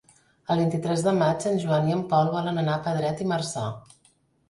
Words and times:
El 0.55 0.61
vint-i-tres 0.63 1.03
de 1.09 1.13
maig 1.19 1.45
en 1.53 1.61
Joan 1.65 1.91
i 1.93 1.97
en 1.99 2.03
Pol 2.17 2.35
volen 2.39 2.65
anar 2.65 2.77
a 2.81 2.85
Pedret 2.91 3.25
i 3.27 3.33
Marzà. 3.37 3.73